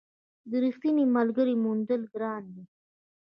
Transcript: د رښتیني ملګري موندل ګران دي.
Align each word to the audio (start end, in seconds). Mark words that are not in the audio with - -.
د 0.49 0.51
رښتیني 0.63 1.05
ملګري 1.15 1.55
موندل 1.63 2.01
ګران 2.13 2.43
دي. 2.55 2.63